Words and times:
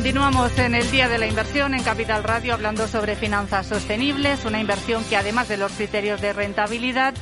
Continuamos 0.00 0.58
en 0.58 0.74
el 0.74 0.90
Día 0.90 1.10
de 1.10 1.18
la 1.18 1.26
Inversión 1.26 1.74
en 1.74 1.82
Capital 1.82 2.24
Radio 2.24 2.54
hablando 2.54 2.88
sobre 2.88 3.16
finanzas 3.16 3.66
sostenibles, 3.66 4.46
una 4.46 4.58
inversión 4.58 5.04
que 5.04 5.14
además 5.14 5.46
de 5.48 5.58
los 5.58 5.72
criterios 5.72 6.22
de 6.22 6.32
rentabilidad 6.32 7.12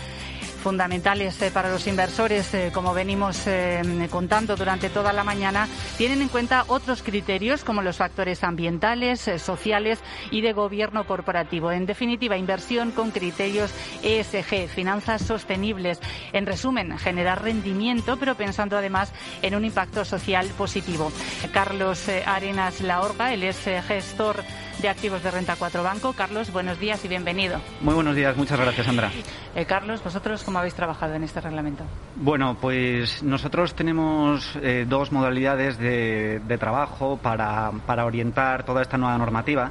fundamentales 0.58 1.40
eh, 1.42 1.50
para 1.50 1.70
los 1.70 1.86
inversores, 1.86 2.52
eh, 2.52 2.70
como 2.72 2.92
venimos 2.92 3.46
eh, 3.46 4.08
contando 4.10 4.56
durante 4.56 4.90
toda 4.90 5.12
la 5.12 5.24
mañana, 5.24 5.68
tienen 5.96 6.20
en 6.22 6.28
cuenta 6.28 6.64
otros 6.68 7.02
criterios 7.02 7.64
como 7.64 7.82
los 7.82 7.96
factores 7.96 8.44
ambientales, 8.44 9.30
sociales 9.38 10.00
y 10.30 10.40
de 10.40 10.52
gobierno 10.52 11.06
corporativo. 11.06 11.72
En 11.72 11.86
definitiva, 11.86 12.36
inversión 12.36 12.90
con 12.90 13.10
criterios 13.10 13.72
ESG, 14.02 14.68
finanzas 14.68 15.22
sostenibles. 15.22 16.00
En 16.32 16.46
resumen, 16.46 16.98
generar 16.98 17.42
rendimiento, 17.42 18.16
pero 18.18 18.34
pensando 18.34 18.76
además 18.76 19.12
en 19.42 19.54
un 19.54 19.64
impacto 19.64 20.04
social 20.04 20.46
positivo. 20.58 21.12
Carlos 21.52 22.08
Arenas 22.26 22.80
Laorga, 22.80 23.32
él 23.32 23.44
es 23.44 23.58
gestor 23.86 24.44
de 24.80 24.88
activos 24.88 25.22
de 25.22 25.30
renta 25.30 25.56
4 25.56 25.82
Banco. 25.82 26.12
Carlos, 26.12 26.52
buenos 26.52 26.78
días 26.78 27.04
y 27.04 27.08
bienvenido. 27.08 27.60
Muy 27.80 27.94
buenos 27.94 28.14
días, 28.14 28.36
muchas 28.36 28.58
gracias, 28.60 28.86
Sandra. 28.86 29.10
Eh, 29.54 29.64
Carlos, 29.64 30.02
¿vosotros 30.02 30.44
cómo 30.44 30.58
habéis 30.58 30.74
trabajado 30.74 31.14
en 31.14 31.24
este 31.24 31.40
reglamento? 31.40 31.84
Bueno, 32.16 32.56
pues 32.60 33.22
nosotros 33.22 33.74
tenemos 33.74 34.56
eh, 34.62 34.86
dos 34.88 35.10
modalidades 35.10 35.78
de, 35.78 36.40
trabajo 36.58 37.18
para, 37.18 37.72
para, 37.86 38.04
orientar 38.04 38.64
toda 38.64 38.82
esta 38.82 38.96
nueva 38.98 39.18
normativa. 39.18 39.70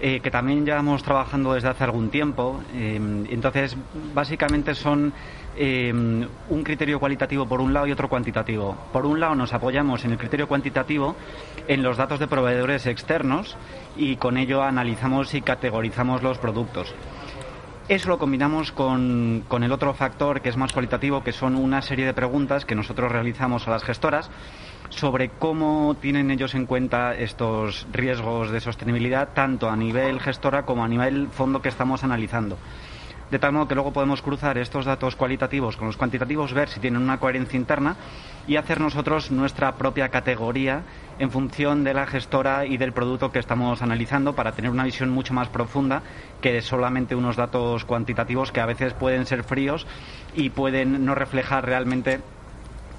Eh, 0.00 0.20
que 0.20 0.30
también 0.30 0.66
llevamos 0.66 1.04
trabajando 1.04 1.54
desde 1.54 1.68
hace 1.68 1.84
algún 1.84 2.10
tiempo. 2.10 2.60
entonces, 2.74 3.76
básicamente 4.12 4.74
son 4.74 5.12
Em, 5.56 6.26
un 6.48 6.64
criterio 6.64 6.98
cualitativo 6.98 7.46
por 7.46 7.60
un 7.60 7.72
lado 7.72 7.86
y 7.86 7.92
otro 7.92 8.08
cuantitativo. 8.08 8.76
Por 8.92 9.06
un 9.06 9.20
lado 9.20 9.36
nos 9.36 9.52
apoyamos 9.52 10.04
en 10.04 10.10
el 10.10 10.18
criterio 10.18 10.48
cuantitativo 10.48 11.14
en 11.68 11.82
los 11.84 11.96
datos 11.96 12.18
de 12.18 12.26
proveedores 12.26 12.86
externos 12.86 13.56
y 13.96 14.16
con 14.16 14.36
ello 14.36 14.64
analizamos 14.64 15.32
y 15.32 15.42
categorizamos 15.42 16.24
los 16.24 16.38
productos. 16.38 16.92
Eso 17.88 18.08
lo 18.08 18.18
combinamos 18.18 18.72
con, 18.72 19.44
con, 19.46 19.62
el 19.62 19.70
otro 19.70 19.94
factor 19.94 20.40
que 20.40 20.48
es 20.48 20.56
más 20.56 20.72
cualitativo, 20.72 21.22
que 21.22 21.32
son 21.32 21.54
una 21.54 21.82
serie 21.82 22.06
de 22.06 22.14
preguntas 22.14 22.64
que 22.64 22.74
nosotros 22.74 23.12
realizamos 23.12 23.68
a 23.68 23.70
las 23.70 23.84
gestoras 23.84 24.30
sobre 24.88 25.28
cómo 25.28 25.94
tienen 26.00 26.30
ellos 26.30 26.54
en 26.54 26.66
cuenta 26.66 27.14
estos 27.14 27.86
riesgos 27.92 28.50
de 28.50 28.60
sostenibilidad, 28.60 29.28
tanto 29.34 29.68
a 29.68 29.76
nivel 29.76 30.18
gestora 30.18 30.64
como 30.64 30.82
a 30.84 30.88
nivel 30.88 31.28
fondo 31.28 31.62
que 31.62 31.68
estamos 31.68 32.02
analizando 32.02 32.56
de 33.34 33.40
tal 33.40 33.50
modo 33.50 33.66
que 33.66 33.74
luego 33.74 33.92
podemos 33.92 34.22
cruzar 34.22 34.58
estos 34.58 34.84
datos 34.84 35.16
cualitativos 35.16 35.76
con 35.76 35.88
los 35.88 35.96
cuantitativos, 35.96 36.52
ver 36.52 36.68
si 36.68 36.78
tienen 36.78 37.02
una 37.02 37.18
coherencia 37.18 37.56
interna 37.56 37.96
y 38.46 38.54
hacer 38.54 38.80
nosotros 38.80 39.32
nuestra 39.32 39.76
propia 39.76 40.08
categoría 40.10 40.84
en 41.18 41.32
función 41.32 41.82
de 41.82 41.94
la 41.94 42.06
gestora 42.06 42.64
y 42.64 42.76
del 42.76 42.92
producto 42.92 43.32
que 43.32 43.40
estamos 43.40 43.82
analizando 43.82 44.36
para 44.36 44.52
tener 44.52 44.70
una 44.70 44.84
visión 44.84 45.10
mucho 45.10 45.34
más 45.34 45.48
profunda 45.48 46.04
que 46.40 46.62
solamente 46.62 47.16
unos 47.16 47.34
datos 47.34 47.84
cuantitativos 47.84 48.52
que 48.52 48.60
a 48.60 48.66
veces 48.66 48.94
pueden 48.94 49.26
ser 49.26 49.42
fríos 49.42 49.84
y 50.32 50.50
pueden 50.50 51.04
no 51.04 51.16
reflejar 51.16 51.66
realmente 51.66 52.20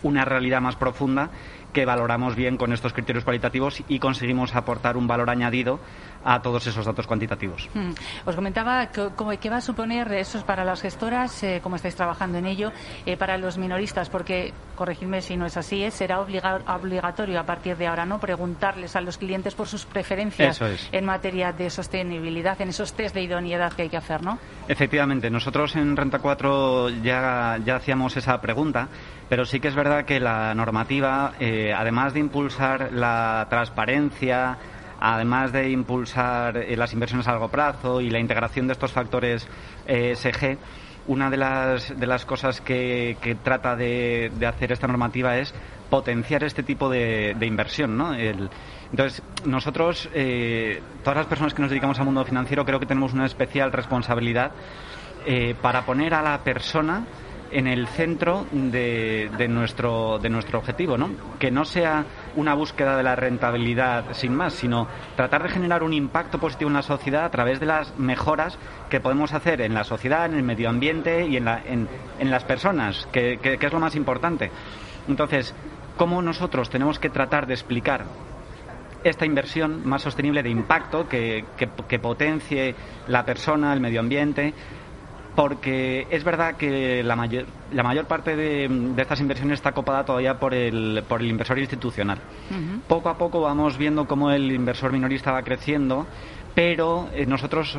una 0.01 0.25
realidad 0.25 0.59
más 0.59 0.75
profunda 0.75 1.31
que 1.71 1.85
valoramos 1.85 2.35
bien 2.35 2.57
con 2.57 2.73
estos 2.73 2.93
criterios 2.93 3.23
cualitativos 3.23 3.83
y 3.87 3.99
conseguimos 3.99 4.55
aportar 4.55 4.97
un 4.97 5.07
valor 5.07 5.29
añadido 5.29 5.79
a 6.25 6.41
todos 6.41 6.65
esos 6.65 6.85
datos 6.85 7.05
cuantitativos. 7.07 7.69
Hmm. 7.73 7.91
Os 8.25 8.35
comentaba 8.35 8.89
qué 8.89 9.49
va 9.49 9.57
a 9.57 9.61
suponer 9.61 10.11
eso 10.11 10.43
para 10.45 10.65
las 10.65 10.81
gestoras, 10.81 11.43
eh, 11.43 11.59
cómo 11.61 11.75
estáis 11.75 11.95
trabajando 11.95 12.39
en 12.39 12.47
ello, 12.47 12.71
eh, 13.05 13.15
para 13.15 13.37
los 13.37 13.57
minoristas, 13.57 14.09
porque, 14.09 14.51
corregidme 14.75 15.21
si 15.21 15.37
no 15.37 15.45
es 15.45 15.55
así, 15.55 15.83
eh, 15.83 15.91
será 15.91 16.19
obligatorio 16.19 17.39
a 17.39 17.43
partir 17.43 17.77
de 17.77 17.87
ahora 17.87 18.05
no 18.05 18.19
preguntarles 18.19 18.95
a 18.95 19.01
los 19.01 19.17
clientes 19.17 19.53
por 19.53 19.67
sus 19.67 19.85
preferencias 19.85 20.59
en 20.91 21.05
materia 21.05 21.53
de 21.53 21.69
sostenibilidad, 21.69 22.59
en 22.59 22.69
esos 22.69 22.93
test 22.93 23.13
de 23.13 23.21
idoneidad 23.21 23.73
que 23.73 23.83
hay 23.83 23.89
que 23.89 23.97
hacer, 23.97 24.23
¿no? 24.23 24.39
Efectivamente, 24.67 25.29
nosotros 25.29 25.75
en 25.75 25.95
Renta 25.95 26.19
4 26.19 26.89
ya, 27.03 27.59
ya 27.63 27.75
hacíamos 27.75 28.17
esa 28.17 28.41
pregunta, 28.41 28.87
pero 29.29 29.45
sí 29.45 29.59
que 29.59 29.67
es 29.67 29.75
verdad 29.75 30.05
que 30.05 30.19
la 30.19 30.53
normativa, 30.55 31.33
eh, 31.39 31.73
además 31.75 32.13
de 32.13 32.19
impulsar 32.19 32.91
la 32.91 33.47
transparencia, 33.49 34.57
además 34.99 35.51
de 35.51 35.69
impulsar 35.69 36.57
eh, 36.57 36.75
las 36.75 36.93
inversiones 36.93 37.27
a 37.27 37.31
largo 37.31 37.49
plazo 37.49 38.01
y 38.01 38.09
la 38.09 38.19
integración 38.19 38.67
de 38.67 38.73
estos 38.73 38.91
factores 38.91 39.47
ESG, 39.87 40.43
eh, 40.43 40.57
una 41.07 41.29
de 41.29 41.37
las, 41.37 41.97
de 41.99 42.07
las 42.07 42.25
cosas 42.25 42.61
que, 42.61 43.37
trata 43.43 43.75
de, 43.75 44.31
hacer 44.47 44.71
esta 44.71 44.87
normativa 44.87 45.37
es 45.37 45.53
potenciar 45.89 46.43
este 46.43 46.63
tipo 46.63 46.89
de, 46.89 47.35
inversión. 47.41 47.95
¿no? 47.95 48.15
entonces, 48.15 49.21
nosotros, 49.45 50.09
todas 51.03 51.17
las 51.17 51.27
personas 51.27 51.53
que 51.53 51.61
nos 51.61 51.69
dedicamos 51.69 51.99
al 51.99 52.05
mundo 52.05 52.25
financiero, 52.25 52.65
creo 52.65 52.79
que 52.79 52.87
tenemos 52.87 53.13
una 53.13 53.27
especial 53.27 53.71
responsabilidad 53.71 54.51
para 55.61 55.85
poner 55.85 56.15
a 56.15 56.23
la 56.23 56.39
persona 56.39 57.05
en 57.51 57.67
el 57.67 57.87
centro 57.87 58.45
de, 58.51 59.47
nuestro, 59.49 60.19
de 60.19 60.29
nuestro 60.29 60.59
objetivo, 60.59 60.97
¿no? 60.97 61.11
Que 61.39 61.51
no 61.51 61.65
sea 61.65 62.05
una 62.35 62.53
búsqueda 62.53 62.97
de 62.97 63.03
la 63.03 63.15
rentabilidad 63.15 64.05
sin 64.13 64.35
más, 64.35 64.53
sino 64.53 64.87
tratar 65.15 65.43
de 65.43 65.49
generar 65.49 65.83
un 65.83 65.93
impacto 65.93 66.39
positivo 66.39 66.69
en 66.69 66.75
la 66.75 66.81
sociedad 66.81 67.25
a 67.25 67.31
través 67.31 67.59
de 67.59 67.65
las 67.65 67.97
mejoras 67.97 68.57
que 68.89 68.99
podemos 68.99 69.33
hacer 69.33 69.61
en 69.61 69.73
la 69.73 69.83
sociedad, 69.83 70.25
en 70.25 70.35
el 70.35 70.43
medio 70.43 70.69
ambiente 70.69 71.27
y 71.27 71.37
en, 71.37 71.45
la, 71.45 71.61
en, 71.65 71.87
las 72.19 72.43
personas, 72.43 73.07
que, 73.11 73.39
es 73.41 73.73
lo 73.73 73.79
más 73.79 73.95
importante. 73.95 74.51
Entonces, 75.07 75.53
¿cómo 75.97 76.21
nosotros 76.21 76.69
tenemos 76.69 76.99
que 76.99 77.09
tratar 77.09 77.47
de 77.47 77.53
explicar 77.53 78.05
esta 79.03 79.25
inversión 79.25 79.87
más 79.87 80.01
sostenible 80.01 80.41
de 80.41 80.49
impacto 80.49 81.07
que, 81.07 81.45
que, 81.57 81.99
potencie 81.99 82.73
la 83.07 83.23
persona, 83.23 83.71
el 83.71 83.79
medio 83.79 83.99
ambiente, 83.99 84.53
porque 85.35 86.07
es 86.09 86.23
verdad 86.23 86.55
que 86.55 87.03
la 87.03 87.15
mayor, 87.15 87.45
la 87.73 87.83
mayor 87.83 88.05
parte 88.05 88.35
de, 88.35 88.93
estas 88.97 89.19
inversiones 89.19 89.55
está 89.59 89.73
copada 89.73 90.05
todavía 90.05 90.39
por 90.39 90.53
el, 90.53 91.03
por 91.07 91.21
el 91.21 91.27
inversor 91.27 91.59
institucional. 91.59 92.19
Poco 92.87 93.09
a 93.09 93.17
poco 93.17 93.41
vamos 93.41 93.77
viendo 93.77 94.07
cómo 94.07 94.31
el 94.31 94.51
inversor 94.51 94.91
minorista 94.93 95.31
va 95.31 95.43
creciendo, 95.43 96.07
pero 96.53 97.09
eh, 97.13 97.25
nosotros 97.25 97.77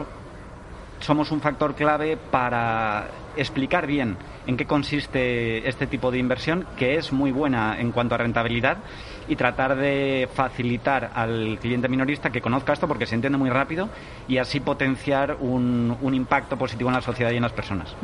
somos 1.01 1.31
un 1.31 1.41
factor 1.41 1.75
clave 1.75 2.17
para 2.17 3.09
explicar 3.37 3.87
bien 3.87 4.17
en 4.47 4.57
qué 4.57 4.67
consiste 4.67 5.67
este 5.69 5.87
tipo 5.87 6.11
de 6.11 6.19
inversión, 6.19 6.67
que 6.77 6.97
es 6.97 7.13
muy 7.13 7.33
buena 7.33 7.79
en 7.79 7.93
cuanto 7.93 8.15
a 8.15 8.19
rentabilidad, 8.19 8.79
y 9.29 9.37
tratar 9.37 9.77
de 9.77 10.29
facilitar 10.33 11.11
al 11.15 11.59
cliente 11.61 11.89
minorista 11.89 12.31
que 12.31 12.41
conozca 12.41 12.73
esto 12.73 12.89
porque 12.89 13.07
se 13.07 13.15
entiende 13.15 13.39
muy 13.39 13.51
rápido 13.51 13.89
y 14.29 14.39
así 14.39 14.61
potenciar 14.61 15.37
un, 15.41 15.97
impacto 16.15 16.57
positivo 16.57 16.89
en 16.89 16.97
la 16.97 17.03
sociedad 17.03 17.31
y 17.31 17.37
en 17.37 17.43
las 17.43 17.53
personas. 17.53 17.95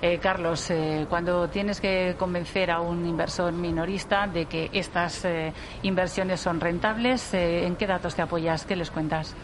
Eh, 0.00 0.18
Carlos, 0.22 0.70
eh, 0.70 1.06
cuando 1.08 1.48
tienes 1.48 1.80
que 1.80 2.14
convencer 2.18 2.70
a 2.70 2.80
un 2.80 3.06
inversor 3.06 3.52
minorista 3.52 4.26
de 4.26 4.46
que 4.46 4.70
estas 4.72 5.24
eh, 5.24 5.52
inversiones 5.82 6.40
son 6.40 6.60
rentables, 6.60 7.34
¿en 7.34 7.76
qué 7.76 7.86
datos 7.86 8.14
te 8.14 8.22
apoyas? 8.22 8.64
¿Qué 8.66 8.76
les 8.76 8.90
cuentas? 8.90 9.34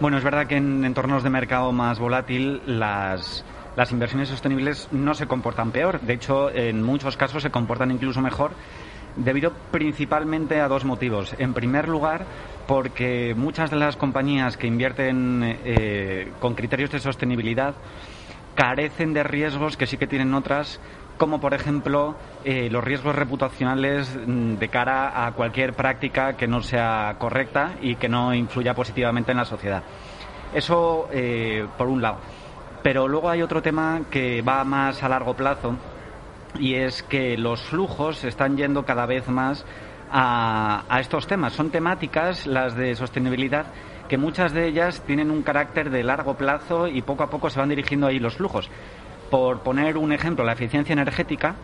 Bueno, 0.00 0.18
es 0.18 0.24
verdad 0.24 0.46
que 0.46 0.56
en 0.56 0.84
entornos 0.84 1.22
de 1.22 1.30
mercado 1.30 1.70
más 1.72 1.98
volátil 1.98 2.60
las 2.66 3.44
las 3.76 3.90
inversiones 3.90 4.28
sostenibles 4.28 4.88
no 4.92 5.14
se 5.14 5.26
comportan 5.26 5.70
peor. 5.70 6.00
De 6.00 6.14
hecho, 6.14 6.50
en 6.50 6.82
muchos 6.82 7.16
casos 7.16 7.42
se 7.42 7.50
comportan 7.50 7.90
incluso 7.90 8.20
mejor 8.20 8.52
debido 9.16 9.52
principalmente 9.70 10.60
a 10.60 10.68
dos 10.68 10.84
motivos. 10.84 11.34
En 11.38 11.54
primer 11.54 11.88
lugar, 11.88 12.24
porque 12.66 13.34
muchas 13.36 13.70
de 13.70 13.76
las 13.76 13.96
compañías 13.96 14.56
que 14.56 14.66
invierten 14.66 15.58
eh, 15.64 16.32
con 16.40 16.54
criterios 16.54 16.90
de 16.90 17.00
sostenibilidad 17.00 17.74
carecen 18.54 19.14
de 19.14 19.22
riesgos 19.22 19.76
que 19.76 19.86
sí 19.86 19.96
que 19.96 20.06
tienen 20.06 20.34
otras 20.34 20.78
como 21.16 21.40
por 21.40 21.54
ejemplo 21.54 22.16
eh, 22.44 22.68
los 22.70 22.82
riesgos 22.82 23.14
reputacionales 23.14 24.18
mm, 24.26 24.54
de 24.54 24.68
cara 24.68 25.26
a 25.26 25.32
cualquier 25.32 25.74
práctica 25.74 26.36
que 26.36 26.46
no 26.46 26.62
sea 26.62 27.16
correcta 27.18 27.72
y 27.80 27.96
que 27.96 28.08
no 28.08 28.34
influya 28.34 28.74
positivamente 28.74 29.30
en 29.30 29.38
la 29.38 29.44
sociedad. 29.44 29.82
Eso 30.54 31.08
eh, 31.12 31.66
por 31.78 31.88
un 31.88 32.02
lado. 32.02 32.18
Pero 32.82 33.06
luego 33.06 33.30
hay 33.30 33.42
otro 33.42 33.62
tema 33.62 34.02
que 34.10 34.42
va 34.42 34.64
más 34.64 35.02
a 35.02 35.08
largo 35.08 35.34
plazo 35.34 35.76
y 36.58 36.74
es 36.74 37.02
que 37.02 37.36
los 37.36 37.62
flujos 37.62 38.24
están 38.24 38.56
yendo 38.56 38.84
cada 38.84 39.06
vez 39.06 39.28
más 39.28 39.64
a, 40.10 40.98
estos 41.00 41.26
temas. 41.26 41.52
Son 41.54 41.70
temáticas, 41.70 42.46
las 42.46 42.76
de 42.76 42.94
sostenibilidad, 42.94 43.66
que 44.08 44.18
muchas 44.18 44.52
de 44.52 44.68
ellas 44.68 45.02
tienen 45.06 45.30
un 45.30 45.42
carácter 45.42 45.90
de 45.90 46.02
largo 46.02 46.34
plazo 46.34 46.86
y 46.86 47.02
poco 47.02 47.22
a 47.22 47.30
poco 47.30 47.48
se 47.50 47.58
van 47.58 47.70
dirigiendo 47.70 48.06
ahí 48.06 48.18
los 48.18 48.36
flujos. 48.36 48.68
Por 49.30 49.60
poner 49.60 49.96
un 49.96 50.12
ejemplo, 50.12 50.44
la 50.44 50.52
eficiencia 50.52 50.92
energética 50.92 51.56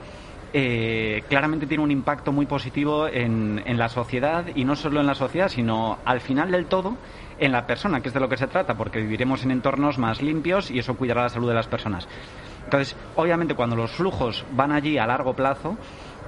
eh, 0.55 1.25
claramente 1.29 1.67
tiene 1.67 1.84
un 1.84 1.91
impacto 1.91 2.32
muy 2.32 2.46
positivo 2.46 3.06
en, 3.06 3.62
la 3.79 3.91
sociedad 3.91 4.46
y 4.55 4.64
no 4.64 4.76
solo 4.76 5.00
en 5.00 5.06
la 5.06 5.14
sociedad, 5.14 5.49
sino 5.49 5.99
al 6.06 6.20
final 6.20 6.50
del 6.50 6.67
todo 6.67 6.96
en 7.38 7.52
la 7.52 7.67
persona, 7.67 8.00
que 8.00 8.08
es 8.08 8.14
de 8.14 8.20
lo 8.20 8.29
que 8.31 8.38
se 8.38 8.46
trata, 8.46 8.75
porque 8.75 9.00
viviremos 9.00 9.44
en 9.44 9.50
entornos 9.50 9.99
más 9.99 10.23
limpios 10.23 10.70
y 10.70 10.79
eso 10.79 10.96
cuidará 10.96 11.25
la 11.25 11.29
salud 11.29 11.49
de 11.49 11.55
las 11.55 11.67
personas. 11.67 12.08
Entonces, 12.69 12.94
obviamente, 13.17 13.55
cuando 13.55 13.76
los 13.76 13.93
flujos 13.93 14.44
van 14.53 14.73
allí 14.73 14.99
a 14.99 15.06
largo 15.06 15.32
plazo, 15.32 15.79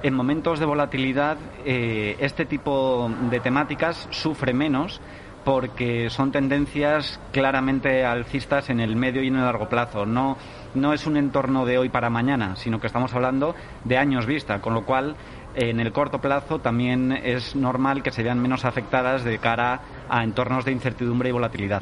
en 0.01 0.15
momentos 0.15 0.59
de 0.59 0.65
volatilidad, 0.65 1.37
eh, 1.63 2.15
este 2.19 2.47
tipo 2.47 3.11
de 3.29 3.39
temáticas 3.39 4.07
sufre 4.09 4.51
menos 4.51 4.99
porque 5.45 6.09
son 6.09 6.31
tendencias 6.31 7.19
claramente 7.31 8.03
alcistas 8.05 8.71
en 8.71 8.79
el 8.79 8.95
medio 8.95 9.21
y 9.21 9.27
en 9.27 9.35
el 9.35 9.43
largo 9.43 9.69
plazo. 9.69 10.07
No, 10.07 10.35
no 10.73 10.93
es 10.93 11.05
un 11.05 11.15
entorno 11.15 11.63
de 11.63 11.77
hoy 11.77 11.89
para 11.89 12.09
mañana, 12.09 12.55
sino 12.55 12.79
que 12.79 12.87
estamos 12.87 13.13
hablando 13.13 13.53
de 13.83 13.99
años 13.99 14.25
vista, 14.25 14.61
con 14.61 14.73
lo 14.73 14.83
cual 14.83 15.15
en 15.53 15.79
el 15.79 15.91
corto 15.91 16.19
plazo 16.21 16.57
también 16.57 17.11
es 17.11 17.55
normal 17.55 18.01
que 18.01 18.11
se 18.11 18.23
vean 18.23 18.41
menos 18.41 18.65
afectadas 18.65 19.23
de 19.23 19.37
cara 19.37 19.81
a 20.11 20.25
entornos 20.25 20.65
de 20.65 20.73
incertidumbre 20.73 21.29
y 21.29 21.31
volatilidad. 21.31 21.81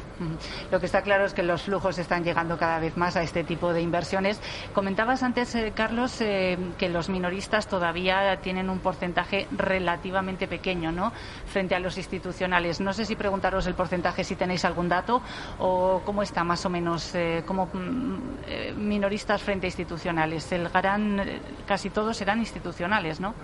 Lo 0.70 0.78
que 0.78 0.86
está 0.86 1.02
claro 1.02 1.24
es 1.24 1.34
que 1.34 1.42
los 1.42 1.62
flujos 1.62 1.98
están 1.98 2.22
llegando 2.22 2.56
cada 2.56 2.78
vez 2.78 2.96
más 2.96 3.16
a 3.16 3.22
este 3.22 3.42
tipo 3.42 3.72
de 3.72 3.82
inversiones. 3.82 4.40
Comentabas 4.72 5.24
antes, 5.24 5.52
eh, 5.56 5.72
Carlos, 5.74 6.20
eh, 6.20 6.56
que 6.78 6.88
los 6.88 7.08
minoristas 7.08 7.66
todavía 7.66 8.36
tienen 8.40 8.70
un 8.70 8.78
porcentaje 8.78 9.48
relativamente 9.50 10.46
pequeño 10.46 10.92
¿no? 10.92 11.12
frente 11.46 11.74
a 11.74 11.80
los 11.80 11.98
institucionales. 11.98 12.80
No 12.80 12.92
sé 12.92 13.04
si 13.04 13.16
preguntaros 13.16 13.66
el 13.66 13.74
porcentaje, 13.74 14.22
si 14.22 14.36
tenéis 14.36 14.64
algún 14.64 14.88
dato, 14.88 15.20
o 15.58 16.00
cómo 16.04 16.22
está 16.22 16.44
más 16.44 16.64
o 16.64 16.70
menos 16.70 17.12
eh, 17.16 17.42
como 17.44 17.66
mm, 17.66 18.76
minoristas 18.76 19.42
frente 19.42 19.66
a 19.66 19.68
institucionales. 19.68 20.52
El 20.52 20.68
gran, 20.68 21.20
casi 21.66 21.90
todos 21.90 22.16
serán 22.16 22.38
institucionales, 22.38 23.18
¿no? 23.18 23.34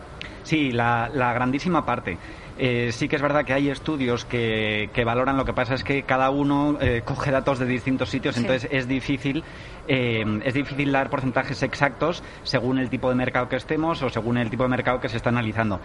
Sí, 0.47 0.71
la, 0.71 1.11
grandísima 1.35 1.85
parte. 1.85 2.19
Eh, 2.57 2.91
sí 2.93 3.09
que 3.09 3.17
es 3.17 3.23
verdad 3.23 3.45
que 3.45 3.53
hay 3.53 3.69
estudios 3.69 4.25
que, 4.25 4.89
valoran, 5.05 5.37
lo 5.37 5.45
que 5.45 5.53
pasa 5.53 5.75
es 5.75 5.83
que 5.83 6.05
cada 6.05 6.31
uno 6.31 6.79
eh, 6.81 7.03
coge 7.05 7.33
datos 7.33 7.59
de 7.59 7.67
distintos 7.67 8.11
sitios, 8.11 8.37
entonces 8.37 8.69
es 8.71 8.87
difícil, 8.87 9.43
eh, 9.89 10.25
es 10.45 10.55
difícil 10.55 10.93
dar 10.93 11.11
porcentajes 11.11 11.65
exactos 11.65 12.23
según 12.45 12.79
el 12.79 12.89
tipo 12.89 13.09
de 13.09 13.17
mercado 13.17 13.49
que 13.49 13.57
estemos 13.57 14.01
o 14.05 14.09
según 14.09 14.39
el 14.39 14.49
tipo 14.49 14.63
de 14.63 14.69
mercado 14.69 15.01
que 15.01 15.09
se 15.09 15.17
está 15.17 15.31
analizando. 15.31 15.81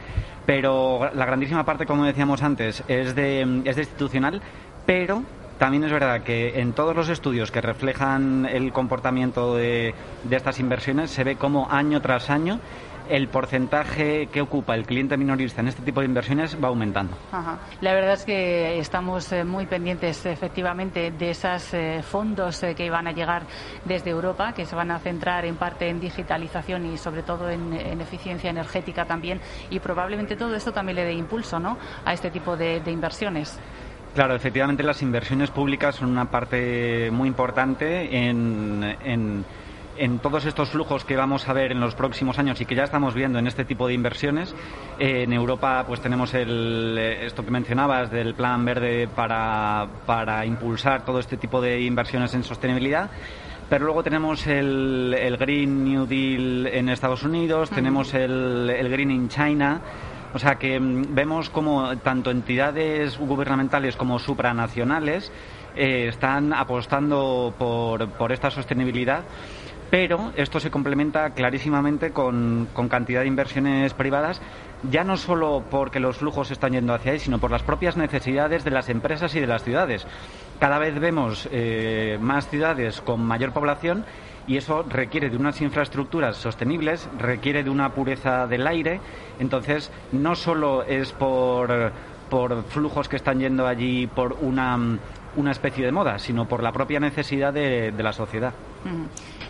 Pero 0.46 1.10
la 1.12 1.26
grandísima 1.26 1.66
parte, 1.66 1.88
como 1.88 2.06
decíamos 2.06 2.44
antes, 2.44 2.84
es 2.88 3.16
de, 3.16 3.64
es 3.66 3.76
de 3.76 3.82
institucional, 3.82 4.44
pero 4.86 5.24
también 5.58 5.84
es 5.86 5.92
verdad 5.92 6.22
que 6.22 6.60
en 6.60 6.74
todos 6.74 6.96
los 6.96 7.10
estudios 7.10 7.52
que 7.52 7.62
reflejan 7.62 8.46
el 8.46 8.72
comportamiento 8.72 9.56
de, 9.56 9.96
de 10.24 10.36
estas 10.36 10.60
inversiones 10.60 11.10
se 11.10 11.24
ve 11.24 11.36
como 11.36 11.68
año 11.72 12.00
tras 12.00 12.30
año 12.30 12.60
el 13.12 13.28
porcentaje 13.28 14.28
que 14.28 14.40
ocupa 14.40 14.74
el 14.74 14.86
cliente 14.86 15.18
minorista 15.18 15.60
en 15.60 15.68
este 15.68 15.82
tipo 15.84 16.00
de 16.00 16.06
inversiones 16.06 16.58
va 16.64 16.70
aumentando. 16.70 17.18
La 17.82 17.94
verdad 17.94 18.14
es 18.14 18.24
que 18.24 18.80
estamos 18.80 19.34
eh, 19.34 19.44
muy 19.44 19.66
pendientes 19.66 20.26
efectivamente 20.26 21.12
de 21.12 21.32
esos 21.32 21.74
eh, 21.74 22.02
fondos 22.04 22.64
eh, 22.64 22.74
que 22.74 22.90
van 22.90 23.08
a 23.08 23.12
llegar 23.12 23.44
desde 23.84 24.12
Europa, 24.12 24.54
que 24.54 24.66
se 24.66 24.78
van 24.78 24.92
a 24.92 25.00
centrar 25.00 25.44
en 25.44 25.58
parte 25.58 25.90
en 25.90 26.00
digitalización 26.00 26.86
y 26.86 26.98
sobre 26.98 27.22
todo 27.24 27.50
en, 27.50 28.00
eficiencia 28.00 28.50
energética 28.50 29.04
también. 29.04 29.42
Y 29.70 29.80
probablemente 29.80 30.38
todo 30.38 30.56
esto 30.56 30.72
también 30.72 30.96
le 30.96 31.04
dé 31.04 31.14
impulso 31.14 31.60
¿no? 31.60 31.78
a 32.06 32.14
este 32.14 32.32
tipo 32.32 32.56
de, 32.56 32.82
inversiones. 32.88 33.60
Claro, 34.16 34.36
efectivamente 34.36 34.84
las 34.84 35.02
inversiones 35.02 35.52
públicas 35.52 35.96
son 35.96 36.10
una 36.10 36.32
parte 36.32 37.10
muy 37.12 37.28
importante 37.28 38.28
en 38.28 38.96
en 39.04 39.46
todos 40.20 40.46
estos 40.46 40.70
flujos 40.70 41.06
que 41.06 41.16
vamos 41.16 41.48
a 41.48 41.54
ver 41.54 41.72
en 41.72 41.80
los 41.80 41.94
próximos 41.94 42.40
años 42.40 42.60
y 42.60 42.66
que 42.66 42.74
ya 42.76 42.84
estamos 42.84 43.14
viendo 43.14 43.38
en 43.38 43.46
este 43.46 43.66
tipo 43.66 43.88
de 43.88 43.94
inversiones, 43.94 44.56
eh, 44.98 45.24
en 45.24 45.34
Europa 45.34 45.84
pues 45.86 46.02
tenemos 46.02 46.34
el, 46.34 46.96
eh, 46.98 47.26
esto 47.26 47.46
que 47.46 47.52
mencionabas 47.52 48.10
del 48.10 48.34
plan 48.34 48.66
verde 48.66 49.08
para, 49.08 49.88
para 50.08 50.44
impulsar 50.46 51.06
todo 51.06 51.20
este 51.20 51.38
tipo 51.38 51.62
de 51.62 51.82
inversiones 51.82 52.34
en 52.34 52.44
sostenibilidad. 52.44 53.12
Pero 53.70 53.86
luego 53.86 54.04
tenemos 54.04 54.48
el, 54.48 55.16
el 55.18 55.38
Green 55.38 55.86
New 55.86 56.06
Deal 56.06 56.68
en 56.68 56.90
Estados 56.90 57.24
Unidos, 57.24 57.70
tenemos 57.70 58.14
el, 58.14 58.70
el 58.70 58.90
Green 58.90 59.12
in 59.12 59.30
China, 59.30 59.80
o 60.34 60.40
sea 60.40 60.56
que 60.56 60.80
mm, 60.80 61.14
vemos 61.14 61.50
como 61.50 61.96
tanto 62.00 62.32
entidades 62.32 63.18
gubernamentales 63.18 63.96
como 63.96 64.20
supranacionales 64.20 65.32
eh, 65.76 66.08
están 66.10 66.54
apostando 66.54 67.54
por, 67.58 68.10
por 68.10 68.32
esta 68.32 68.50
sostenibilidad 68.52 69.24
pero 69.92 70.32
esto 70.38 70.62
se 70.62 70.72
complementa 70.72 71.32
clarísimamente 71.32 72.12
con, 72.12 72.70
cantidad 72.90 73.22
de 73.22 73.28
inversiones 73.28 73.94
privadas, 73.94 74.42
ya 74.90 75.04
no 75.04 75.18
solo 75.18 75.66
porque 75.70 76.00
los 76.00 76.18
flujos 76.18 76.50
están 76.50 76.72
yendo 76.72 76.94
hacia 76.94 77.12
ahí, 77.12 77.20
sino 77.20 77.40
por 77.40 77.52
las 77.52 77.62
propias 77.62 77.98
necesidades 77.98 78.64
de 78.64 78.72
las 78.72 78.88
empresas 78.88 79.36
y 79.36 79.42
de 79.42 79.48
las 79.48 79.66
ciudades. 79.66 80.08
Cada 80.60 80.80
vez 80.80 80.98
vemos 80.98 81.48
eh, 81.52 82.18
más 82.22 82.48
ciudades 82.48 83.02
con 83.02 83.22
mayor 83.22 83.52
población 83.52 84.06
y 84.48 84.56
eso 84.56 84.84
requiere 84.84 85.30
de 85.30 85.36
unas 85.36 85.60
infraestructuras 85.60 86.38
sostenibles, 86.38 87.10
requiere 87.20 87.62
de 87.62 87.70
una 87.70 87.90
pureza 87.90 88.48
del 88.48 88.68
aire. 88.68 89.02
Entonces, 89.40 89.92
no 90.14 90.36
solo 90.36 90.84
es 90.84 91.12
por, 91.12 91.92
flujos 92.70 93.10
que 93.10 93.18
están 93.18 93.40
yendo 93.40 93.68
allí 93.68 94.08
por 94.08 94.38
una, 94.40 94.80
especie 95.52 95.86
de 95.86 95.92
moda, 95.92 96.18
sino 96.18 96.48
por 96.48 96.64
la 96.64 96.72
propia 96.72 97.02
necesidad 97.02 97.52
de, 97.52 97.92
la 97.98 98.14
sociedad. 98.14 98.54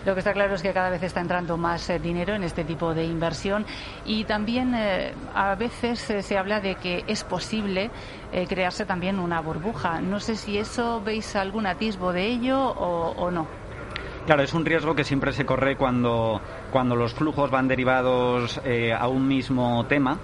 Lo 0.05 0.13
que 0.13 0.19
está 0.19 0.33
claro 0.33 0.55
es 0.55 0.63
que 0.63 0.73
cada 0.73 0.89
vez 0.89 1.03
está 1.03 1.21
entrando 1.21 1.57
más 1.57 1.87
eh, 1.89 1.99
dinero 1.99 2.33
en 2.33 2.43
este 2.43 2.63
tipo 2.63 2.93
de 2.95 3.05
inversión 3.05 3.65
y 4.03 4.23
también 4.23 4.73
eh, 4.73 5.13
a 5.35 5.53
veces 5.53 6.09
eh, 6.09 6.23
se 6.23 6.39
habla 6.39 6.59
de 6.59 6.75
que 6.75 7.03
es 7.07 7.23
posible 7.23 7.91
crearse 8.47 8.85
también 8.85 9.19
una 9.19 9.41
burbuja. 9.41 9.99
No 9.99 10.21
sé 10.21 10.37
si 10.37 10.57
eso 10.57 11.01
veis 11.01 11.35
algún 11.35 11.65
atisbo 11.67 12.13
de 12.13 12.27
ello 12.27 12.61
o, 12.61 13.29
no. 13.29 13.45
Claro, 14.25 14.41
es 14.41 14.53
un 14.53 14.63
riesgo 14.63 14.95
que 14.95 15.03
siempre 15.03 15.33
se 15.33 15.45
corre 15.45 15.75
cuando, 15.75 16.39
cuando 16.71 16.95
los 16.95 17.13
flujos 17.13 17.51
van 17.51 17.67
derivados 17.67 18.61
a 18.97 19.07
un 19.09 19.27
mismo 19.27 19.85
tema. 19.87 20.17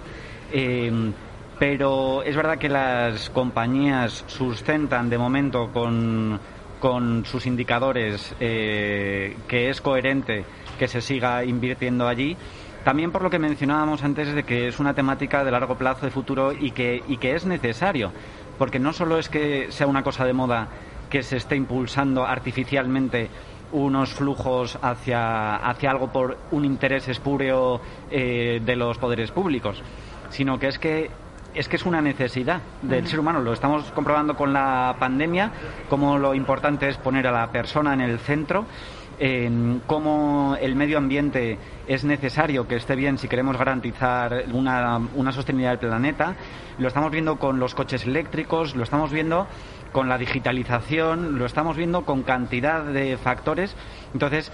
pero 1.59 2.23
es 2.23 2.35
verdad 2.37 2.57
que 2.57 2.69
las 2.69 3.29
compañías 3.29 4.23
sustentan 4.27 5.09
de 5.09 5.17
momento 5.17 5.69
con 5.73 6.39
con 6.79 7.25
sus 7.25 7.45
indicadores 7.45 8.35
eh, 8.39 9.35
que 9.47 9.69
es 9.69 9.81
coherente 9.81 10.45
que 10.77 10.87
se 10.87 11.01
siga 11.01 11.43
invirtiendo 11.43 12.07
allí. 12.07 12.37
También 12.83 13.11
por 13.11 13.21
lo 13.21 13.29
que 13.29 13.39
mencionábamos 13.39 14.03
antes 14.03 14.33
de 14.33 14.43
que 14.43 14.67
es 14.67 14.79
una 14.79 14.93
temática 14.93 15.43
de 15.43 15.51
largo 15.51 15.75
plazo, 15.75 16.05
de 16.05 16.11
futuro 16.11 16.53
y 16.53 16.71
que, 16.71 17.03
y 17.07 17.17
que 17.17 17.35
es 17.35 17.45
necesario, 17.45 18.13
porque 18.57 18.79
no 18.79 18.93
solo 18.93 19.17
es 19.17 19.27
que 19.27 19.71
sea 19.71 19.87
una 19.87 20.03
cosa 20.03 20.25
de 20.25 20.33
moda 20.33 20.69
que 21.09 21.23
se 21.23 21.37
esté 21.37 21.55
impulsando 21.55 22.25
artificialmente 22.25 23.29
unos 23.71 24.13
flujos 24.13 24.77
hacia, 24.81 25.55
hacia 25.55 25.91
algo 25.91 26.11
por 26.11 26.37
un 26.51 26.63
interés 26.63 27.07
espúreo 27.09 27.81
eh, 28.09 28.61
de 28.63 28.75
los 28.75 28.97
poderes 28.97 29.31
públicos, 29.31 29.81
sino 30.29 30.57
que 30.57 30.67
es 30.67 30.79
que 30.79 31.09
es 31.57 31.67
que 31.67 31.75
es 31.75 31.85
una 31.85 32.01
necesidad 32.01 32.61
del 32.83 33.07
ser 33.07 33.19
humano. 33.19 33.41
Lo 33.41 33.51
estamos 33.51 33.91
comprobando 33.91 34.35
con 34.35 34.53
la 34.53 34.95
pandemia, 34.99 35.51
como 35.89 36.19
lo 36.19 36.35
importante 36.35 36.87
es 36.87 36.97
poner 36.97 37.25
a 37.27 37.31
la 37.31 37.51
persona 37.51 37.93
en 37.93 38.01
el 38.01 38.19
centro. 38.19 38.65
En 39.19 39.81
cómo 39.87 40.55
el 40.61 40.75
medio 40.75 40.99
ambiente 40.99 41.57
es 41.87 42.03
necesario 42.03 42.67
que 42.67 42.75
esté 42.75 42.95
bien 42.95 43.17
si 43.17 43.27
queremos 43.27 43.57
garantizar 43.57 44.43
una, 44.53 45.01
una 45.15 45.31
sostenibilidad 45.31 45.71
del 45.71 45.89
planeta. 45.89 46.35
Lo 46.77 46.87
estamos 46.87 47.09
viendo 47.09 47.37
con 47.37 47.59
los 47.59 47.73
coches 47.73 48.05
eléctricos, 48.05 48.75
lo 48.75 48.83
estamos 48.83 49.11
viendo 49.11 49.47
con 49.91 50.07
la 50.07 50.19
digitalización, 50.19 51.39
lo 51.39 51.47
estamos 51.47 51.75
viendo 51.75 52.05
con 52.05 52.21
cantidad 52.21 52.83
de 52.83 53.17
factores. 53.17 53.75
Entonces, 54.13 54.51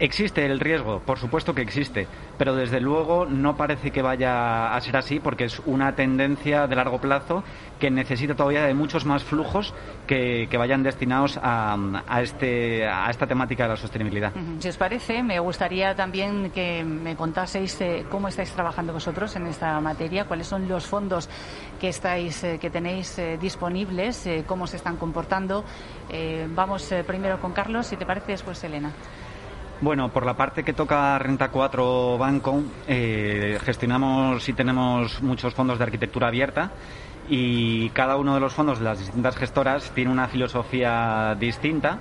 Existe 0.00 0.46
el 0.46 0.60
riesgo, 0.60 1.00
por 1.00 1.18
supuesto 1.18 1.54
que 1.54 1.62
existe, 1.62 2.06
pero 2.36 2.54
desde 2.54 2.80
luego 2.80 3.26
no 3.26 3.56
parece 3.56 3.90
que 3.90 4.00
vaya 4.00 4.72
a 4.72 4.80
ser 4.80 4.96
así 4.96 5.18
porque 5.18 5.44
es 5.44 5.60
una 5.66 5.96
tendencia 5.96 6.68
de 6.68 6.76
largo 6.76 7.00
plazo 7.00 7.42
que 7.80 7.90
necesita 7.90 8.36
todavía 8.36 8.62
de 8.62 8.74
muchos 8.74 9.04
más 9.04 9.24
flujos 9.24 9.74
que, 10.06 10.48
vayan 10.56 10.84
destinados 10.84 11.38
a, 11.42 11.76
este, 12.22 12.86
a 12.86 13.10
esta 13.10 13.26
temática 13.26 13.64
de 13.64 13.70
la 13.70 13.76
sostenibilidad. 13.76 14.32
Si 14.60 14.68
os 14.68 14.76
parece, 14.76 15.22
me 15.24 15.40
gustaría 15.40 15.94
también 15.96 16.50
que 16.52 16.84
me 16.84 17.16
contaseis 17.16 17.80
eh, 17.80 18.06
cómo 18.08 18.28
estáis 18.28 18.52
trabajando 18.52 18.92
vosotros 18.92 19.34
en 19.34 19.46
esta 19.46 19.80
materia, 19.80 20.26
cuáles 20.26 20.46
son 20.46 20.68
los 20.68 20.86
fondos 20.86 21.28
que 21.80 21.88
estáis, 21.88 22.42
eh, 22.44 22.58
que 22.60 22.70
tenéis 22.70 23.18
eh, 23.18 23.36
disponibles, 23.40 24.28
cómo 24.46 24.66
se 24.68 24.76
están 24.76 24.96
comportando. 24.96 25.64
vamos 26.54 26.92
primero 27.06 27.40
con 27.40 27.52
Carlos, 27.52 27.86
si 27.86 27.96
te 27.96 28.06
parece, 28.06 28.32
después 28.32 28.62
Elena. 28.62 28.92
Bueno, 29.80 30.08
por 30.08 30.26
la 30.26 30.34
parte 30.36 30.64
que 30.64 30.72
toca 30.72 31.16
Renta 31.20 31.50
4 31.50 32.18
Banco, 32.18 32.62
eh, 32.88 33.60
gestionamos 33.62 34.48
y 34.48 34.52
tenemos 34.52 35.22
muchos 35.22 35.54
fondos 35.54 35.78
de 35.78 35.84
arquitectura 35.84 36.26
abierta 36.26 36.72
y 37.28 37.88
cada 37.90 38.16
uno 38.16 38.34
de 38.34 38.40
los 38.40 38.52
fondos 38.54 38.80
de 38.80 38.84
las 38.86 38.98
distintas 38.98 39.36
gestoras 39.36 39.92
tiene 39.94 40.10
una 40.10 40.26
filosofía 40.26 41.36
distinta. 41.38 42.00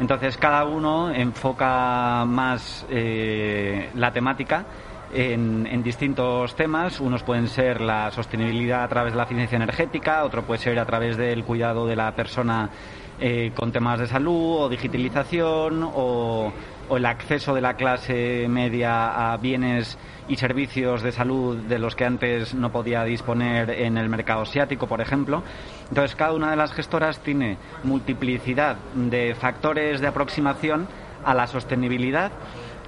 Entonces, 0.00 0.36
cada 0.36 0.64
uno 0.64 1.12
enfoca 1.12 2.24
más 2.26 2.84
eh, 2.90 3.90
la 3.94 4.12
temática 4.12 4.64
en, 5.12 5.82
distintos 5.84 6.56
temas. 6.56 6.98
Unos 6.98 7.22
pueden 7.22 7.46
ser 7.46 7.80
la 7.80 8.10
sostenibilidad 8.10 8.82
a 8.82 8.88
través 8.88 9.12
de 9.12 9.18
la 9.18 9.24
eficiencia 9.24 9.56
energética, 9.56 10.24
otro 10.24 10.42
puede 10.42 10.60
ser 10.60 10.76
a 10.76 10.86
través 10.86 11.16
del 11.16 11.44
cuidado 11.44 11.86
de 11.86 11.94
la 11.94 12.16
persona 12.16 12.68
eh, 13.20 13.52
con 13.54 13.70
temas 13.70 14.00
de 14.00 14.08
salud 14.08 14.62
o 14.62 14.68
digitalización 14.68 15.88
o 15.94 16.52
o 16.88 16.96
el 16.96 17.06
acceso 17.06 17.54
de 17.54 17.60
la 17.60 17.74
clase 17.74 18.46
media 18.48 19.32
a 19.32 19.36
bienes 19.36 19.98
y 20.28 20.36
servicios 20.36 21.02
de 21.02 21.12
salud 21.12 21.56
de 21.56 21.78
los 21.78 21.96
que 21.96 22.04
antes 22.04 22.54
no 22.54 22.70
podía 22.70 23.04
disponer 23.04 23.70
en 23.70 23.98
el 23.98 24.08
mercado 24.08 24.42
asiático, 24.42 24.86
por 24.86 25.00
ejemplo. 25.00 25.42
Entonces, 25.88 26.14
cada 26.16 26.32
una 26.32 26.50
de 26.50 26.56
las 26.56 26.72
gestoras 26.72 27.18
tiene 27.20 27.58
multiplicidad 27.84 28.76
de 28.94 29.34
factores 29.34 30.00
de 30.00 30.06
aproximación 30.06 30.86
a 31.24 31.34
la 31.34 31.46
sostenibilidad 31.46 32.32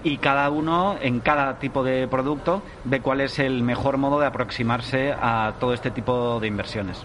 y 0.03 0.19
cada 0.19 0.51
uno 0.51 0.97
en 1.01 1.21
cada 1.21 1.59
tipo 1.59 1.83
de 1.83 2.07
producto 2.07 2.63
ve 2.85 3.01
cuál 3.01 3.23
es 3.23 3.39
el 3.39 3.63
mejor 3.63 3.97
modo 3.97 4.21
de 4.21 4.27
aproximarse 4.27 5.13
a 5.13 5.55
todo 5.59 5.73
este 5.73 5.91
tipo 5.91 6.39
de 6.41 6.47
inversiones. 6.47 7.05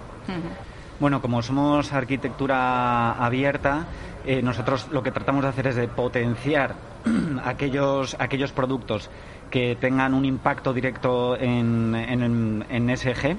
Bueno, 0.99 1.21
como 1.21 1.41
somos 1.41 1.93
arquitectura 1.93 3.13
abierta, 3.13 3.85
eh, 4.25 4.41
nosotros 4.41 4.87
lo 4.91 5.01
que 5.03 5.11
tratamos 5.11 5.43
de 5.43 5.49
hacer 5.49 5.67
es 5.67 5.75
de 5.75 5.87
potenciar 5.87 6.75
aquellos, 7.45 8.15
aquellos 8.19 8.51
productos 8.51 9.09
que 9.49 9.75
tengan 9.75 10.13
un 10.13 10.25
impacto 10.25 10.73
directo 10.73 11.37
en, 11.37 11.95
en, 11.95 12.97
SG. 12.97 13.37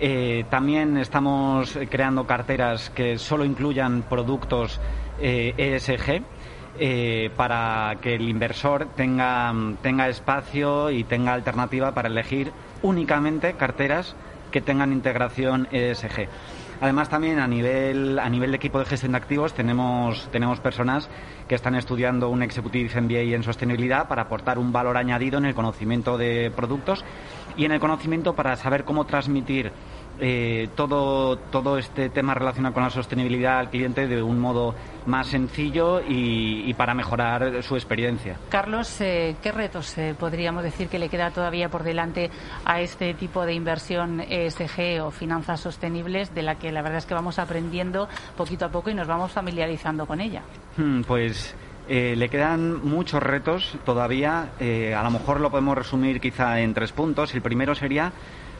Eh, 0.00 0.44
también 0.48 0.96
estamos 0.96 1.78
creando 1.90 2.26
carteras 2.26 2.90
que 2.90 3.18
solo 3.18 3.44
incluyan 3.44 4.02
productos 4.02 4.80
ESG. 5.20 6.22
Eh, 6.78 7.26
e 7.28 7.30
para 7.36 7.96
que 8.00 8.14
el 8.14 8.26
inversor 8.30 8.88
tenga, 8.96 9.52
tenga 9.82 10.08
espacio 10.08 10.90
y 10.90 11.04
tenga 11.04 11.34
alternativa 11.34 11.92
para 11.92 12.08
elegir 12.08 12.50
únicamente 12.80 13.52
carteras 13.54 14.16
que 14.50 14.62
tengan 14.62 14.92
integración 14.92 15.68
ESG. 15.70 16.28
Además, 16.82 17.08
también 17.08 17.38
a 17.38 17.46
nivel, 17.46 18.18
a 18.18 18.28
nivel 18.28 18.50
de 18.50 18.56
equipo 18.56 18.80
de 18.80 18.84
gestión 18.84 19.12
de 19.12 19.18
activos 19.18 19.54
tenemos, 19.54 20.28
tenemos 20.32 20.58
personas 20.58 21.08
que 21.46 21.54
están 21.54 21.76
estudiando 21.76 22.28
un 22.28 22.42
Executive 22.42 23.00
MBA 23.00 23.36
en 23.36 23.44
sostenibilidad 23.44 24.08
para 24.08 24.22
aportar 24.22 24.58
un 24.58 24.72
valor 24.72 24.96
añadido 24.96 25.38
en 25.38 25.44
el 25.44 25.54
conocimiento 25.54 26.18
de 26.18 26.50
productos 26.50 27.04
y 27.56 27.66
en 27.66 27.70
el 27.70 27.78
conocimiento 27.78 28.34
para 28.34 28.56
saber 28.56 28.82
cómo 28.82 29.04
transmitir 29.04 29.70
eh, 30.20 30.68
todo, 30.76 31.36
todo 31.36 31.78
este 31.78 32.08
tema 32.08 32.34
relacionado 32.34 32.74
con 32.74 32.82
la 32.82 32.90
sostenibilidad 32.90 33.58
al 33.58 33.70
cliente 33.70 34.06
de 34.06 34.22
un 34.22 34.38
modo 34.38 34.74
más 35.06 35.26
sencillo 35.26 36.00
y, 36.06 36.72
para 36.74 36.94
mejorar 36.94 37.62
su 37.62 37.74
experiencia. 37.74 38.36
Carlos, 38.48 39.00
eh, 39.00 39.36
¿qué 39.42 39.50
retos 39.50 39.96
eh, 39.98 40.14
podríamos 40.18 40.62
decir 40.62 40.88
que 40.88 40.98
le 40.98 41.08
queda 41.08 41.30
todavía 41.30 41.68
por 41.70 41.82
delante 41.82 42.30
a 42.64 42.80
este 42.80 43.14
tipo 43.14 43.44
de 43.44 43.54
inversión 43.54 44.20
ESG 44.20 45.02
o 45.02 45.10
finanzas 45.10 45.60
sostenibles 45.60 46.34
de 46.34 46.42
la 46.42 46.56
que 46.56 46.70
la 46.70 46.82
verdad 46.82 46.98
es 46.98 47.06
que 47.06 47.14
vamos 47.14 47.38
aprendiendo 47.38 48.08
poquito 48.36 48.66
a 48.66 48.68
poco 48.68 48.90
y 48.90 48.94
nos 48.94 49.08
vamos 49.08 49.32
familiarizando 49.32 50.06
con 50.06 50.20
ella? 50.20 50.42
Hmm, 50.76 51.02
pues 51.02 51.56
le 51.88 52.28
quedan 52.28 52.82
muchos 52.86 53.22
retos 53.22 53.76
todavía. 53.84 54.52
a 54.60 55.02
lo 55.02 55.10
mejor 55.10 55.40
lo 55.40 55.50
podemos 55.50 55.76
resumir 55.76 56.20
quizá 56.20 56.60
en 56.60 56.74
tres 56.74 56.92
puntos. 56.92 57.34
El 57.34 57.42
primero 57.42 57.74
sería 57.74 58.12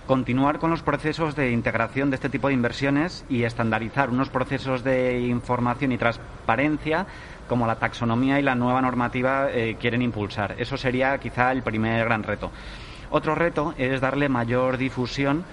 continuar 0.07 0.59
con 0.59 0.71
los 0.71 0.83
procesos 0.83 1.37
de 1.37 1.53
integración 1.53 2.11
de 2.11 2.17
este 2.17 2.29
tipo 2.29 2.49
de 2.49 2.55
inversiones 2.55 3.25
y 3.29 3.45
estandarizar 3.45 4.11
unos 4.11 4.29
procesos 4.29 4.83
de 4.83 5.21
información 5.21 5.93
y 5.93 5.99
transparencia 5.99 7.07
como 7.49 7.67
la 7.67 7.77
taxonomía 7.77 8.41
y 8.41 8.43
la 8.43 8.55
nueva 8.55 8.83
normativa 8.83 9.51
eh, 9.51 9.77
quieren 9.81 10.03
impulsar. 10.03 10.55
Eso 10.59 10.77
sería 10.77 11.17
quizá 11.19 11.53
el 11.53 11.63
primer 11.63 12.05
gran 12.05 12.23
reto. 12.23 12.51
Otro 13.11 13.35
reto 13.35 13.75
es 13.77 14.01
darle 14.01 14.29
mayor 14.29 14.79
difusión 14.79 15.45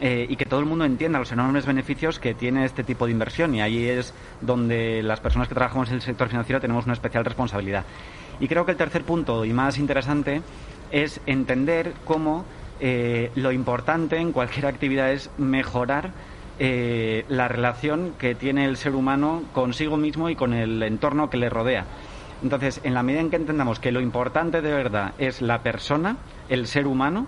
eh, 0.00 0.26
y 0.28 0.36
que 0.36 0.44
todo 0.44 0.60
el 0.60 0.66
mundo 0.66 0.84
entienda 0.84 1.18
los 1.18 1.32
enormes 1.32 1.64
beneficios 1.64 2.18
que 2.18 2.34
tiene 2.34 2.66
este 2.66 2.84
tipo 2.84 3.06
de 3.06 3.12
inversión 3.12 3.54
y 3.54 3.62
ahí 3.62 3.88
es 3.88 4.12
donde 4.42 5.02
las 5.02 5.20
personas 5.20 5.48
que 5.48 5.54
trabajamos 5.54 5.88
en 5.88 5.94
el 5.94 6.02
sector 6.02 6.28
financiero 6.28 6.60
tenemos 6.60 6.84
una 6.84 6.92
especial 6.92 7.24
responsabilidad. 7.24 7.84
Y 8.38 8.48
creo 8.48 8.66
que 8.66 8.72
el 8.72 8.76
tercer 8.76 9.04
punto 9.04 9.46
y 9.46 9.54
más 9.54 9.78
interesante 9.78 10.42
es 10.90 11.20
entender 11.24 11.94
cómo 12.04 12.44
eh, 12.80 13.30
lo 13.34 13.52
importante 13.52 14.16
en 14.18 14.32
cualquier 14.32 14.66
actividad 14.66 15.12
es 15.12 15.30
mejorar 15.38 16.10
eh, 16.58 17.24
la 17.28 17.48
relación 17.48 18.14
que 18.18 18.34
tiene 18.34 18.64
el 18.64 18.76
ser 18.76 18.94
humano 18.94 19.42
consigo 19.52 19.96
mismo 19.96 20.30
y 20.30 20.36
con 20.36 20.54
el 20.54 20.82
entorno 20.82 21.28
que 21.28 21.36
le 21.36 21.50
rodea. 21.50 21.84
Entonces, 22.42 22.80
en 22.84 22.94
la 22.94 23.02
medida 23.02 23.20
en 23.20 23.30
que 23.30 23.36
entendamos 23.36 23.80
que 23.80 23.92
lo 23.92 24.00
importante 24.00 24.60
de 24.60 24.72
verdad 24.72 25.14
es 25.18 25.42
la 25.42 25.62
persona, 25.62 26.16
el 26.48 26.66
ser 26.66 26.86
humano, 26.86 27.26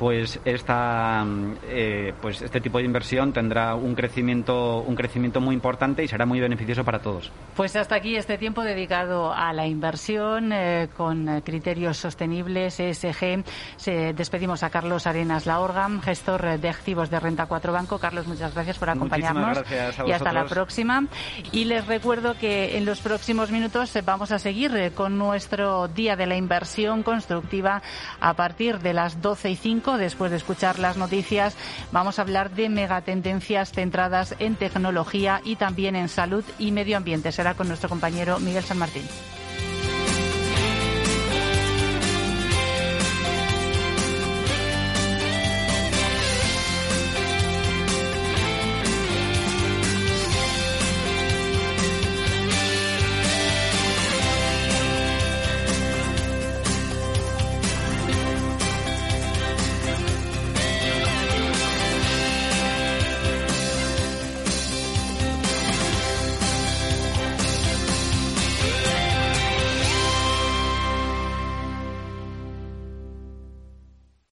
pues 0.00 0.40
esta 0.46 1.26
eh, 1.68 2.14
pues 2.22 2.40
este 2.40 2.62
tipo 2.62 2.78
de 2.78 2.84
inversión 2.84 3.34
tendrá 3.34 3.74
un 3.74 3.94
crecimiento 3.94 4.78
un 4.78 4.94
crecimiento 4.94 5.42
muy 5.42 5.54
importante 5.54 6.02
y 6.02 6.08
será 6.08 6.24
muy 6.24 6.40
beneficioso 6.40 6.84
para 6.84 7.00
todos. 7.00 7.30
Pues 7.54 7.76
hasta 7.76 7.96
aquí 7.96 8.16
este 8.16 8.38
tiempo 8.38 8.62
dedicado 8.62 9.30
a 9.30 9.52
la 9.52 9.66
inversión 9.66 10.54
eh, 10.54 10.88
con 10.96 11.42
criterios 11.42 11.98
sostenibles 11.98 12.80
ESG. 12.80 13.44
Se 13.76 14.14
despedimos 14.14 14.62
a 14.62 14.70
Carlos 14.70 15.06
Arenas 15.06 15.44
Laorgam, 15.44 16.00
gestor 16.00 16.58
de 16.58 16.68
activos 16.70 17.10
de 17.10 17.20
Renta 17.20 17.44
4 17.44 17.70
Banco. 17.70 17.98
Carlos, 17.98 18.26
muchas 18.26 18.54
gracias 18.54 18.78
por 18.78 18.88
acompañarnos 18.88 19.62
y 20.06 20.12
hasta 20.12 20.32
la 20.32 20.46
próxima. 20.46 21.04
Y 21.52 21.66
les 21.66 21.86
recuerdo 21.86 22.38
que 22.38 22.78
en 22.78 22.86
los 22.86 23.00
próximos 23.02 23.50
minutos 23.50 23.92
vamos 24.06 24.32
a 24.32 24.38
seguir 24.38 24.92
con 24.94 25.18
nuestro 25.18 25.88
día 25.88 26.16
de 26.16 26.24
la 26.24 26.36
inversión 26.36 27.02
constructiva 27.02 27.82
a 28.18 28.32
partir 28.32 28.78
de 28.78 28.94
las 28.94 29.20
12 29.20 29.50
y 29.50 29.56
5 29.56 29.89
después 29.96 30.30
de 30.30 30.36
escuchar 30.36 30.78
las 30.78 30.96
noticias, 30.96 31.56
vamos 31.92 32.18
a 32.18 32.22
hablar 32.22 32.50
de 32.50 32.68
megatendencias 32.68 33.72
centradas 33.72 34.34
en 34.38 34.56
tecnología 34.56 35.40
y 35.44 35.56
también 35.56 35.96
en 35.96 36.08
salud 36.08 36.44
y 36.58 36.72
medio 36.72 36.96
ambiente. 36.96 37.32
Será 37.32 37.54
con 37.54 37.68
nuestro 37.68 37.88
compañero 37.88 38.40
Miguel 38.40 38.64
San 38.64 38.78
Martín. 38.78 39.04